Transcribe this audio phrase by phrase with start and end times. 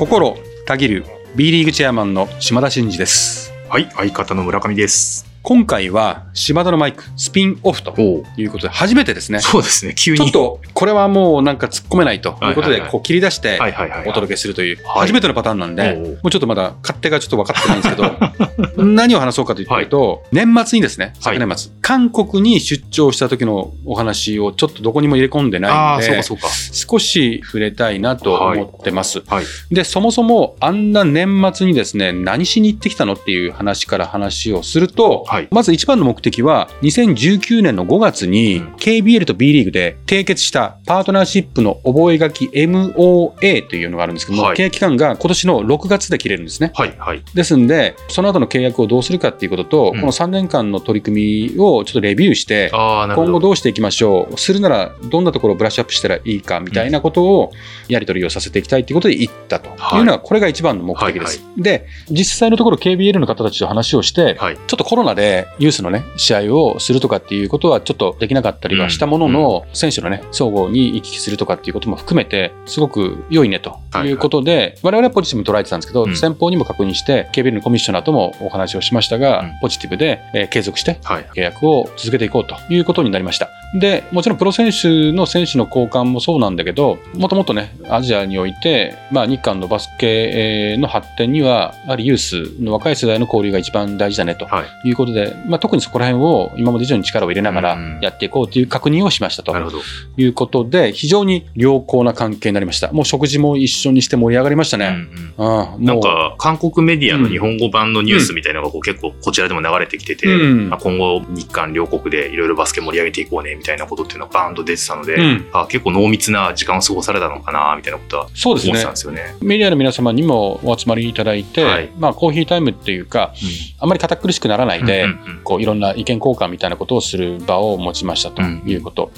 [0.00, 0.34] 心
[0.64, 1.04] たぎる
[1.36, 5.29] B リーグチェアマンの島田真二ですはい、相方の村上です。
[5.42, 10.18] 今回は島田のマイクスピンオフとおいうことで初めてですねそうですね、急に。
[10.18, 13.58] ちょっとこれはもうなんか突っ込めないということでこう切り出して。
[14.06, 26.42] お届けするというはい初めてのパターンなんでもうちょっとまだ勝手がちょっと分かってないんですけど 何を話そうかというと年末にですね昨年末韓国に出張した時のお話をちょっとどこにも入れ込んであないんあ、そうで。
[26.72, 29.24] 少し触れたいなと思ってます。
[29.26, 29.44] はい。
[29.72, 35.48] で、そもそもあんな年末にですね、何しに行ってきたのっていう話から話をすると、はい。
[35.52, 46.72] まず一番の目的は、2019年の5月にうん KBL と B リーグで締結したパートナーシップの覚書 MOA というのがあるんですけども、はい契約期間が今年の6月で切れるんですね。
[46.74, 46.94] はい。
[46.98, 47.22] はい。
[47.34, 52.68] ですんで、その後の契約をどうするかっていうことと、うんこの3年間の取り組みをちょっとレビューして。
[52.72, 57.52] 今後どうしていきましょうするならどんなところをブラッシュアップしたらいいかみたいなことを
[57.88, 61.44] やり取りをさせていきたいということで行ったというのがこれが一番の目的です。
[61.56, 64.56] で実際のところ KBL の方たちと話をして、はい。
[64.56, 65.19] ちょっとコロナで
[65.58, 81.24] ユースのね試合をするとかっていうことはちょっとできなかったりはしたものの、選手のね総合に行き来するとかっていうことも含めてすごく良いねということで、我々はポジティブに捉えてたんですけど、うん先方にも確認して KBL のコミッショナーともお話をしましたが、うんポジティブで、えー継続してはい。
[81.34, 83.48] 契約を続けていこうということになりました。
[83.78, 94.88] で、もちろんプロ選手の選手の交換もそうなんだけど、もともとね、アジアにおいて、まあ、日韓のバスケの発展には、やはりユースの若い世代の交流が一番大事だねとはい。
[94.88, 95.09] いうことで、
[95.46, 99.78] まあ、特にそこら辺を今まで以上に力を入れながらうんやっていこうという確認をしましたとなるほど。
[100.16, 102.92] いうことで、非常に良好な関係になりました。
[102.92, 104.90] もう食事も一緒にして盛り上がりましたうんうね。
[104.90, 105.04] んうん、
[105.38, 118.92] もうなんか、韓国メディアの日本語版のニュースみたいなのがこう結構こちらでも流れてきてて、うんまあ今後日韓両国でいろいろバスケ盛り上げていこうねみたいなことっていうのがバーンと出てたので、うんあ結構濃密な時間を過ごされたのかなみたいなことはそうですね思ってたん。
[118.92, 119.36] ですよね。
[119.40, 123.32] メディアの皆様にもお集まりいただいて、はいまあ、コーヒータイムっていうか、
[123.78, 124.99] あまり堅苦しくならないで、
[125.44, 129.10] こういろんな意見交換みたいなことをする場を持ちましたとうんいうこと、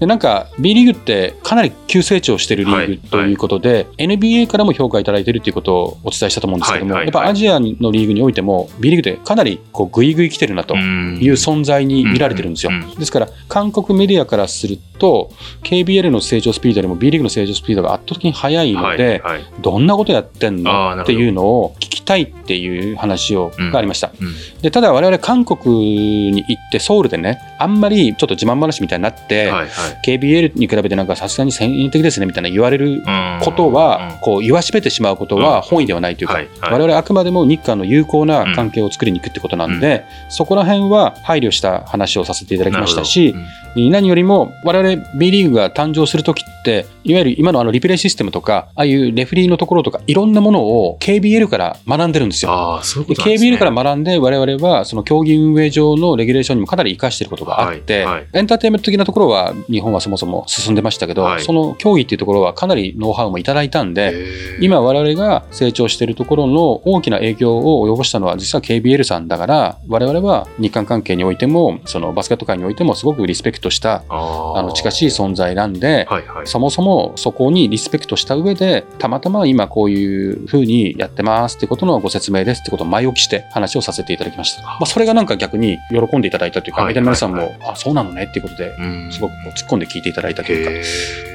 [0.00, 11.18] でなんか B リーグってかなり急成長しているリーはいグということで、NBA からも評価いただいているということをお伝えしたと思うんですけども、はいはいやっぱアジアのリーグにおいても B リーグでかなりこうグイグイ来てるなとうん。
[11.20, 12.72] いう存在に見られてるんですよ。
[12.98, 15.30] ですから韓国メディアからすると
[15.62, 19.44] KBL の成長スピードよりも B リーグの成長スピードが圧倒的に速いので、はいはい。
[19.60, 21.02] どんなことやってんの？
[21.02, 24.12] っていうのを聞きたいっていう話を、うんがありました。
[24.20, 29.68] うんでただ我々韓国に行ってソウルでねあんまりちょっと自慢話みたいになって、はいはい。
[30.04, 34.20] KBL に比べてなんかさすがに先進的ですねみたいな言われるうんことは、うん。
[34.20, 36.72] こう言わしめてしまうことは本意ではないというか、はいはい。
[36.72, 43.34] 我々あくまでも日韓の有効な関係を作りに行くってことなんで、そこら辺は配慮した話をさせていただきましたし、
[43.76, 44.85] 何よりも我々
[45.18, 52.50] B リーグが誕生するときっていわゆる今のあのリプレイシステムとかああいうレフリーのところとかいろんなものを KBL から学んでるんですよ。
[52.52, 53.50] ああ、そういうでことなんですね。
[53.50, 64.14] KBL から学んで我々はその競技運営上のレギュレーションにもかなり活かしていることがあって、はいはいエンターテインメント的なところは日本はそもそも進んでましたけど、はいその競技っていうところはかなりノウハウもいただいたんで、
[64.60, 76.46] 今我々が成長しているところの大きな影響を及ぼしたのは実は KBL さんだから我々は日韓関係においてもそのバスケット界においてもすごくリスペクトしたあの近しい存在なんで、はいはい。
[76.46, 89.12] そもそもそこにリスペクトした上でたまたま今こういうふうにやってますってことのご説明ですってことを前置きして話をさせていただきました、まあ、それがなんか逆に喜んでいただいたというか、はいメディアの皆さんも、はいあそうなのねっていうことでうん。
[89.12, 90.82] すごくこう突っ込んで聞いていただいたというかへ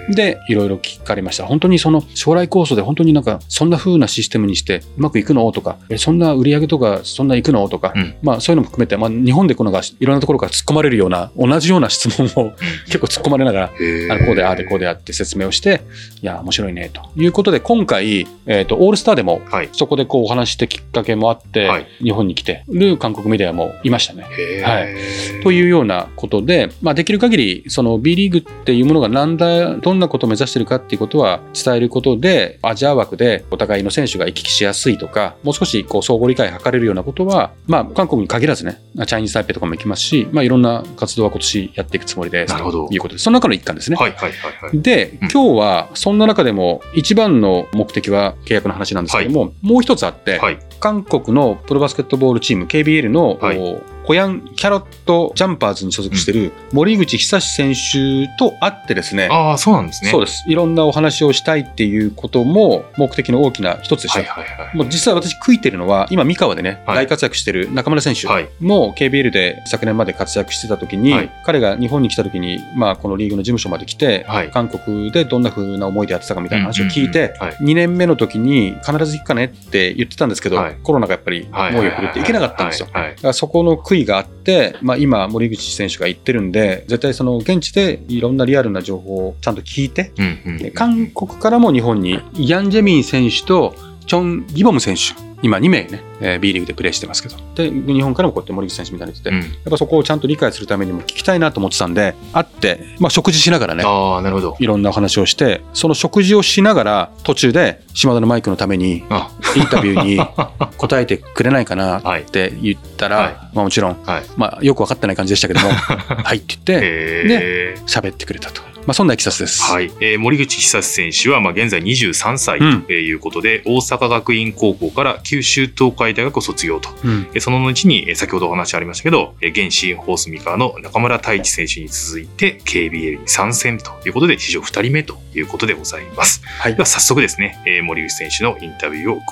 [0.09, 1.45] で、いろいろ聞かれました。
[1.45, 5.51] 本当にその将来構想で本当になんかそんな風なシステムにしてうまくいくの？
[5.51, 7.67] とか、えそんな売り上げとかそんないくの？
[7.69, 8.15] とか、うん。
[8.21, 12.53] まあそういうのも含めて、まあ日本でこのがいろんなところから突っ込まれるような同じような質問を
[12.87, 14.11] 結構突っ込まれながら、ー。
[14.11, 15.81] あのこうでああでこうであって説明をして、
[16.21, 17.01] いや、面白いねと。
[17.15, 19.69] いうことで、今回、えー、とオールスターでもはい。
[19.71, 21.87] そこでこうお話してきっかけもあって、はい。
[22.01, 24.23] 日本に来てる韓国メディアもいましたね。
[24.63, 25.41] はい。
[25.43, 42.87] というようなことで、まあ、できる限りその B リーグっていうものがなんだどんなことを目指してるかっていうことは伝えることでアジア枠でお互いの選手が行き来しやすいとかもう少しこう相互理解を図れるようなことは、まあ、韓国に限らずねチャイニーズ・タイペイとかも行きますし、まあ、いろんな活動は今年やっていくつもりですなるほど。
[42.87, 43.97] ということですその中の一環ですね。
[43.97, 44.81] はいはいはいはい。
[44.81, 50.59] で、うん今日はそんな中でも一番の目的は契約の話なんですけども、もう一つあって、はい。
[50.79, 60.11] 韓国のプロバスケットボールチーム KBL の、はいおホヤンキャロットジャンパーズに所属している森口久志選手と会ってですね、ああ、そうなんですね。
[60.11, 60.43] そうです。
[60.49, 64.19] いろんなお話をしたいっていうことも目的の大きな一つでした。
[64.19, 64.75] はいはいはい。
[64.75, 82.87] もう実際私食いてるのは、今三河でね、はい大活躍してる中村選手はいも KBL で昨年まで活躍してた時に、はい彼が日本に来た時に、まあこのリーグの事務所まで来て、はい韓国でどんな風な思いでやってたかみたいな話を聞いて、うんうんうんはい2年目の時に必ず行くかねって言ってたんですけど、はいコロナがやっぱりはい猛威を振るって行けなかったんですよ。
[83.33, 93.75] そこの悔いがあって、まあ、今、森口選手が言ってるんで、絶対その現地でいろんなリアルな情報をちゃんと聞いて、うんうんうん韓国からも日本にヤン・ジェミン選手と
[94.07, 95.01] チョン・ギボム選手、
[95.43, 99.41] 今2名ね、えー B リーグでプレーしてますけど、で日本からもこうやって森口選手みたいに言ってて、うん。
[99.41, 104.55] やっぱそこをちゃんと理解するためにも聞きたいなと思ってたんで、会って、まあ、食事しながらね、ああ、なるほど。
[104.59, 110.19] いろんなお話をして、その食事をしながら、途中で島田のマイクのためにあインタビューに
[110.77, 114.23] 答えてくれないかなはいって言ったら、はいまあ、もちろん、はい。
[114.37, 118.61] まあ、よく分かってない感じでしたけども、 はいって言って、えー喋ってくれたと。
[118.85, 119.61] まあ、そんないきさつです。
[119.61, 126.89] はい、えー森口久志選手は、まあ、現在23歳うんということで、大阪学院高校から九州東海大学を卒業と。
[127.03, 136.41] うんえーその後に、えー先ほどお話ありましたけど、えー現シンホースミカーの中村太一選手に続いて KBL に参戦ということで、史上2人目ということでございます。
[136.45, 139.23] はいでは早速ですね、えー森口選手のインタビューをお聞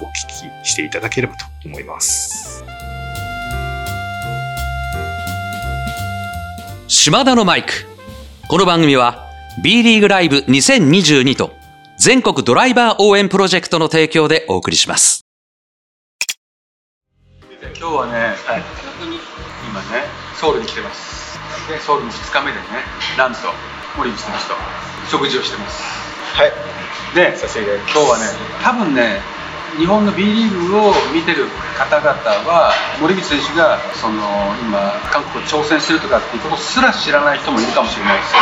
[0.63, 2.63] きしていただければと思います。
[6.87, 7.71] 島田のマイク。
[8.47, 9.27] この番組は
[9.61, 11.51] B リーグライブ2022と
[11.97, 15.25] 全国ドライバー応援プロジェクトの提供でお送りします。
[17.61, 18.35] 今日はね、
[19.69, 20.05] 今ね、
[20.35, 21.37] ソウルに来てます。
[21.69, 22.65] で、ソウルの2日目でね、
[23.17, 23.39] なんと
[23.97, 24.55] 森口選手と
[25.11, 25.98] 食事をしてます。
[26.33, 26.51] はい、
[27.15, 27.35] で。
[27.93, 28.25] 今日はね、
[28.63, 29.21] 多分ね、
[29.77, 31.47] 日本の B リーグを見てる
[31.77, 32.11] 方々
[32.49, 38.35] は、森口選手がその今、韓国に挑戦してるとかっていうことすら知らない人もいるかもしれないです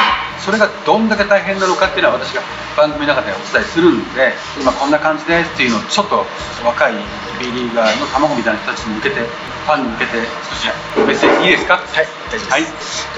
[0.44, 2.42] それがどんだけ大変なのかっていうのは私が
[2.78, 6.26] 番組の中でお伝えするんで、今こんな感じですっていうのをちょっと
[6.66, 6.94] 若い
[7.40, 10.12] B リーガーの卵みたいな人たちに向けて、ファンに向けて
[10.50, 10.68] 少し
[11.06, 11.78] メッセージいいですか？
[11.78, 12.06] はい。
[12.50, 12.64] はい。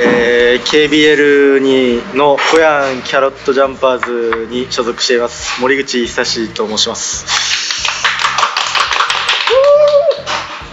[0.02, 4.06] えー KBL にのホヤンキャロットジャンパー
[4.46, 7.59] ズに所属しています森口久志と申します。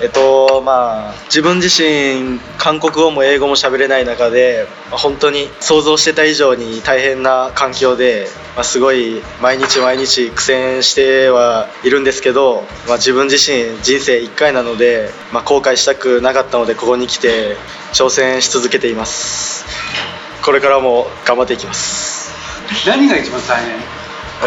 [0.02, 17.56] えっとまあ自分自身韓国語も英語も喋れない中で、まあ本当に想像してた以上に大変な環境で、まあ、すごい毎日毎日苦戦してはいるんですけど、まあ、自分自身人生1回なので、まあ、後悔したくなかったのでここに来て
[17.92, 19.64] 挑戦し続けています。
[20.44, 22.30] これからも頑張っていきます。
[22.86, 23.78] 何が一番大変？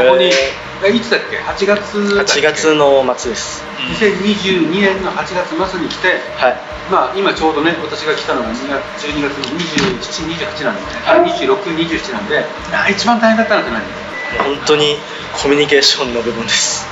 [0.05, 3.63] ここに、ええいつだっけ ?8 月だっけ？8月の末です。
[3.99, 6.55] 2022年の8月末に来て、はい。
[6.89, 9.99] まあ、今ちょうどね、私が来たのが2月12月の27、
[10.39, 13.83] 28なんでね、あ26、27なんで、あ一番大変だったのって何？
[14.37, 14.95] 本当に
[15.41, 16.87] コミュニケーションの部分です。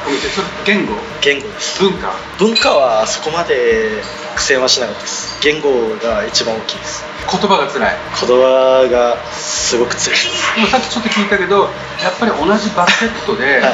[0.66, 1.82] 言語、言語です。
[1.82, 4.02] 文化、文化はそこまで
[4.36, 5.40] 苦戦はしなかったです。
[5.42, 5.70] 言語
[6.04, 7.96] が一番大きいです言葉が辛い。
[8.20, 10.20] 言葉がすごく強い
[10.56, 11.70] でもさっきちょっと聞いたけど、
[12.02, 13.74] やっぱり同じバスケットで、はい。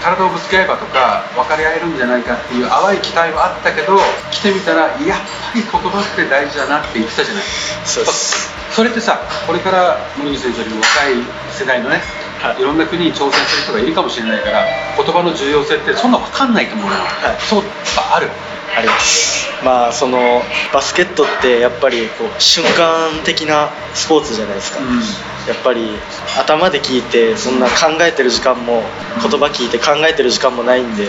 [0.00, 4.00] 体をぶつけ合えばとか分かり合えるんじゃないかっていう淡い期待はあったけど
[4.32, 7.44] 来てみたらやっぱり言葉って大事だなって言ってたじゃない。
[7.84, 8.48] そうです。
[8.72, 11.20] それってさこれから森口選手よりも若い
[11.52, 12.00] 世代のね、
[12.40, 12.60] はい。
[12.60, 14.64] い、ろんな国に挑戦する人がいるかもしれないから
[14.96, 17.40] 言葉の重要性ってそんな分かんないと思うのよ、はい。
[17.44, 17.64] そう
[18.00, 18.30] あある
[18.76, 19.50] あります。
[19.64, 24.78] まあそのバスケットってやっぱりこう瞬間的なスポーツじゃないですか、
[25.48, 25.90] やっぱり
[26.38, 28.82] 頭で聞いてそんな考えてる時間も
[29.20, 31.04] 言葉聞いて考えてる時間もないんで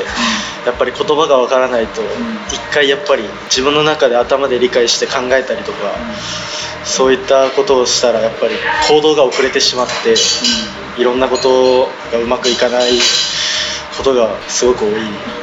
[0.65, 2.01] やっぱり言葉がわからないと
[2.49, 5.77] 一回やっぱり自分の中で頭で理解して考えたりとか
[6.83, 8.55] そういったことをしたらやっぱり
[8.89, 10.15] 行動が遅れてしまって
[10.99, 12.99] いろんなことがうまくいかない
[13.97, 14.91] ことがすごく多い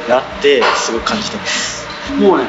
[0.09, 1.78] なってすごく感じてます
[2.17, 2.45] もうね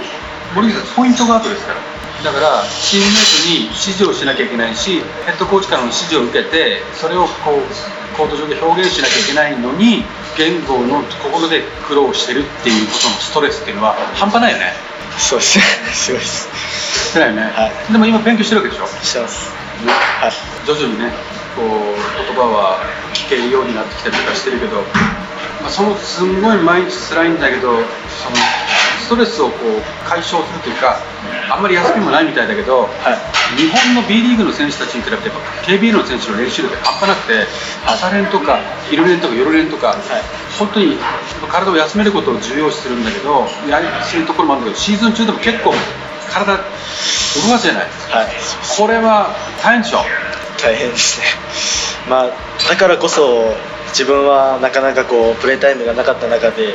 [0.55, 1.81] 森口さんポイントガードですから。
[2.25, 10.05] だからチームメートに指示をしなきゃいけないしヘッドコーチからの指示を受けてそれをこうコート上で表現しなきゃいけないのに
[10.37, 14.73] 言語の心で苦労してるっていうことのストレスっていうのは半端ないよね。
[15.17, 15.65] そうですね。
[15.93, 16.49] すごいです。
[17.11, 19.51] してないよね、はでも今勉強してるわけでしょ、してます。
[19.85, 20.33] ねはい。
[20.67, 21.11] 徐々にね
[21.57, 22.79] こう言葉は
[23.15, 24.77] 聞けるようになってきたりとかしてるけど、
[25.63, 28.37] まあ、そのすんごい毎日辛いんだけどその
[29.11, 30.95] ストレスをこう解消するというか
[31.51, 33.59] あんまり休みもないみたいだけど、はい。
[33.59, 35.37] 日本の B リーグの選手たちに比べてやっ
[35.67, 37.43] ぱ KBL の選手の練習量が半端なくて
[37.91, 39.99] 朝練とか昼練とか夜練とか、
[40.61, 40.95] 本当に
[41.51, 45.75] 体を休めることを重要視するんだけどやりするところもあるんだけどシーズン中でも結構
[46.31, 46.63] 体動
[47.51, 47.91] かすじゃない。
[48.15, 48.31] はい。
[48.79, 50.07] これは大変でしょ？
[50.63, 51.27] 大変ですね。
[52.09, 52.31] まあ
[52.71, 53.59] だからこそ
[53.91, 56.75] 自分はなかなかこうプレータイムがなかった中で、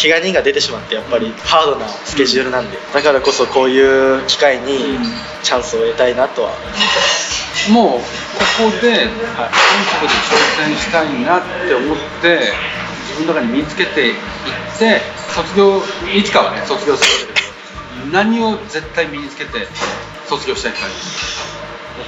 [0.00, 4.98] 怪我人が出てしまってやっぱりハードなスケジュールなんで、だからこそこういう機会に
[5.42, 7.70] チャンスを得たいなとは思ってます。
[7.70, 9.06] もうここで
[9.36, 9.48] 韓
[9.98, 12.40] 国で挑戦したいなって思って
[13.08, 14.14] 自分の中に身につけていっ
[14.78, 15.00] て
[15.34, 15.80] 卒業
[16.14, 19.66] いつかはね卒業するわけです何を絶対身につけて
[20.26, 20.96] 卒業したいって感じ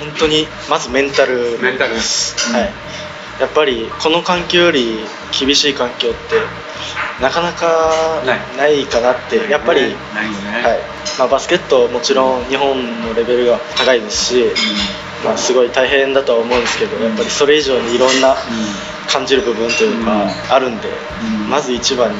[0.04, 1.94] もう本当にまずメンタルメンタル。
[1.94, 3.05] です、はい
[3.40, 4.98] やっぱりこの環境より
[5.38, 6.16] 厳しい環境って
[7.20, 8.22] なかなか
[8.56, 8.84] ない。
[8.84, 9.92] かなってやっぱり、はい。
[11.18, 14.44] まあ、バスケットもちろん日本のレベルが高いですし、
[15.24, 18.36] まあ、すごい大変だとは思うんですけどやっぱりそれ以上にいろんな
[19.08, 21.50] 感じる部分というかあるんで、うん。
[21.50, 22.18] まず一番に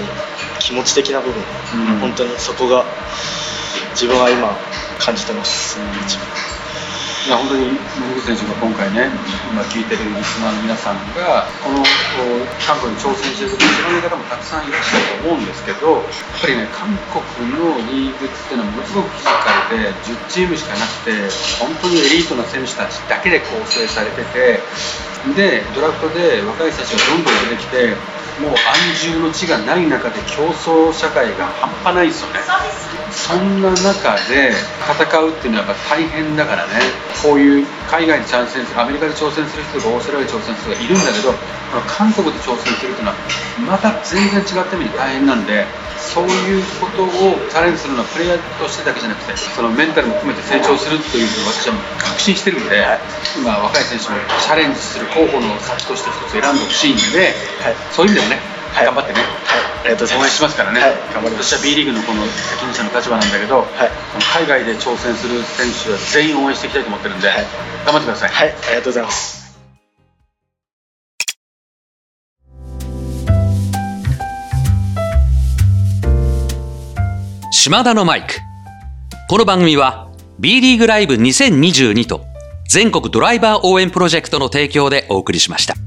[0.61, 1.43] 気持ち的な部分、
[1.93, 2.01] うん。
[2.01, 2.85] 本当にそこが
[3.93, 4.57] 自分は今
[4.99, 6.27] 感じてます、一番
[7.27, 9.11] いや本当に森口選手が今回ね
[9.51, 11.83] 今聞いてるリスナーの皆さんがこの
[12.63, 16.07] 韓国に挑戦してる知らない方もたくさんいらっしゃると思うんですけどやっ
[16.39, 21.27] ぱりね韓国のリーグっていうのはものすごくフィジカルで10チームしかなくて
[21.59, 24.63] 本当にエリートな選手たちだけで構成されてて
[25.35, 27.99] でドラフトで若い選手がどんどん出てきて
[28.41, 32.41] もう安住の地がない中で競争社会が半端ないですよね。
[33.11, 34.53] そんな中で
[34.85, 36.73] 戦うっていうのはやっぱ大変だからね
[37.23, 41.39] こういう海外で挑戦するアメリカで挑戦する人とかオーストラリアで挑戦する人がいるんだけどこ
[41.77, 43.17] の韓国で挑戦するっていうのは
[43.67, 45.67] また全然違った意味で大変なんで
[45.97, 47.09] そういうことを
[47.51, 52.85] チャレンジするのはプレイヤーとしてだけじゃなくてそのメンタルも含めて成長するというのを私は確信してるんで、
[53.37, 57.75] 今若い選手もチャレンジする候補の先として一つ選んでほしいんで、はい。
[57.93, 58.41] そういう意味でもね、
[58.73, 58.87] はい。
[58.87, 59.21] 頑張ってね
[59.87, 60.37] りがとうござい応援ます。
[60.37, 60.91] しますからね、はい。
[61.15, 63.67] 頑張ります私は B リーグのこの責任者の立場なんだけど、はい
[64.37, 67.45] 海外で挑戦する選手は全員応援していきたいと思ってるんで、はい。
[67.87, 68.31] 頑張ってください。
[68.31, 69.47] はい、ありがとうございます。
[77.53, 78.35] 島田のマイク。
[79.29, 82.27] この番組は B リーグライブ2022と
[82.69, 85.86] 全国ドライバー応援プロジェクトの提供でお送りしました。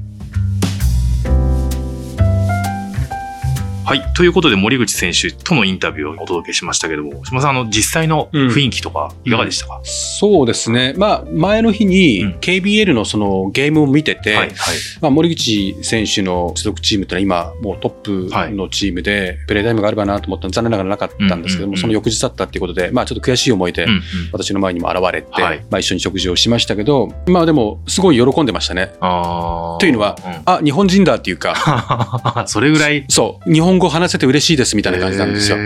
[3.90, 4.12] はい。
[4.14, 12.30] ということで、森口選手とのインタビューをお届けしましたけども、島田さん、あの、実際の雰囲気とか、いかがでしたか、そうですね、まあ、前の日にうん。
[12.38, 14.76] KBL のそのゲームを見てて、はい、はい。
[15.00, 21.80] まあ、森口選手の所属チームってのは今、もうトップのチームで、プレータイムがあればなと思ったら残念ながらなかったんですけども、うんうんうん。
[21.80, 24.02] その翌日だったっていうことで、まあ、ちょっと悔しい思いで、うんうん。
[24.30, 25.66] 私の前にも現れて、はい。
[25.68, 28.92] まあ、一緒に食事をしましたけど、まあでも、すごい喜んでましたね。
[29.00, 30.42] というのは、うん。
[30.44, 33.04] あ、日本人だっていうか、 それぐらい？
[33.08, 35.58] そう、日本語話せて嬉しいですみたいな感じなんですよ。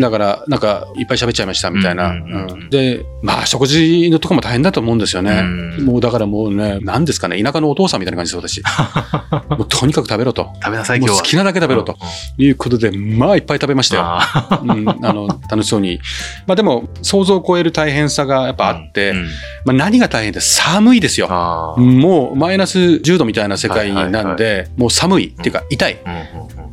[0.00, 2.14] だから、なんか、いっぱい喋っちゃいましたみたいな。
[2.70, 5.32] で、まあ、食事のとこも大変だと思うんですよね。
[5.32, 8.62] うんもう、だからもうね、何ですかね、田舎のお父さんみたいな感じです、私。
[9.50, 10.50] もう、とにかく食べろと。
[10.62, 11.96] 食べなさい、今日好きなだけ食べろと
[12.38, 14.02] いうことで、まあ、いっぱい食べましたよ。
[14.04, 16.00] あの、楽しそうに。
[16.46, 19.26] まあ、でも、想像を超える大変さがやっぱあって、うん
[19.64, 21.28] まあ、何が大変で寒いですよ。
[21.28, 25.98] もう、マイナス10度みたいな世界なんで、もう寒いっていうか、痛い。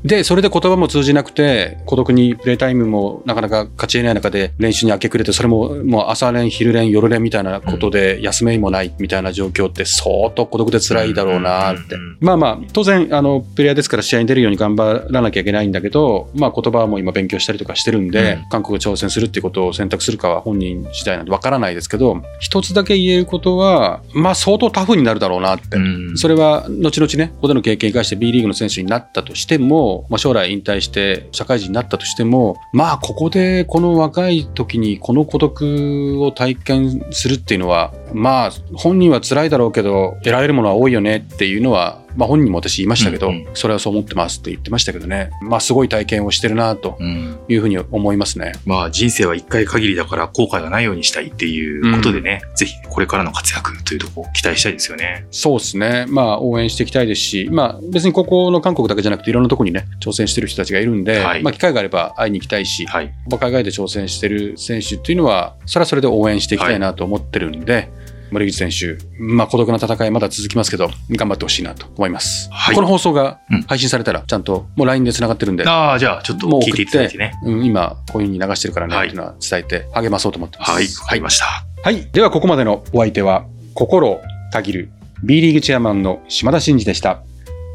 [0.03, 11.95] で、それで言葉も通じなくて、孤独にプレイタイムもなかなか勝ち得ない中で練習に明け暮れて、それももう朝練、昼練、夜練みたいなことで休めもないみたいな状況って相当孤独で辛いだろうなって。
[12.19, 25.77] まあまあ、当然、あの、プレイヤーですから試合に出るように頑張らなきゃいけないんだけど、まあ言葉も今勉強したりとかしてるんで、うん韓国挑戦するっていうことを選択するかは本人次第なんでわからないですけど、一つだけ言えることは、まあ相当タフになるだろうなって。
[25.77, 48.53] うんそれは後々ね、ここでの経験を生かして B リーグの選手になったとしても、まあ、将来引退して社会人になったとしても、まあ、ここでこの若い時にこの孤独を体験するっていうのは、まあ、本人は辛いだろうけど、得られるものは多いよねっていうのは、まあ、本人も私言いましたけど、うんうんそれはそう思ってますって言ってましたけどね、まあ、すごい体験をしてるなとうんいうふうに思いますね。
[48.65, 55.25] まあ人生は一回限りだから後悔がないようにしたいっていうことでね、ぜひこれからの活躍というとこ期待したいですよね。
[55.31, 56.05] そうですね。
[56.07, 63.13] まあ、応援していきたいですし、まあ、別にここの韓国だけじゃなくて、いろんなところにね、挑戦してる人たちがいるんで、はいまあ、機会があれば会いに行きたいし、はい。
[63.29, 67.89] まあ海外で挑戦してる選手っていうのは、それはそれで応援していきたいなと思ってるんで、
[68.33, 72.49] 森口選手、まあ、孤独な戦いまだ続きますけど、頑張ってほしいなと思います。
[72.51, 77.33] はいこの放送がうん配信されたら、ちゃんともう LINE で繋がってるんで、ああ、じゃあちょっともう聞いていただいてね。
[77.43, 80.71] うん、今、こういうふうに流してるからね、はいっていうのは伝えて励まそうと思ってます。
[80.71, 81.45] はい、わかりました。
[81.83, 82.09] はい。
[82.11, 84.21] では、ここまでのお相手は、心を
[84.51, 84.89] たぎる
[85.23, 87.21] B リーグチェアマンの島田真二でした。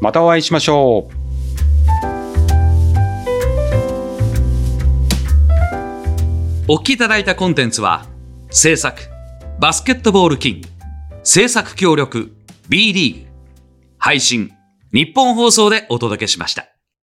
[0.01, 1.19] またお会いしましょう。
[6.71, 8.05] お聞きいただいたコンテンツは
[8.51, 9.08] 制作、
[9.59, 10.69] バスケットボールキング。
[11.21, 12.33] 制作協力、
[12.69, 13.29] B リーグ。
[13.97, 14.51] 配信、
[14.93, 16.78] 日本放送でお届けしました。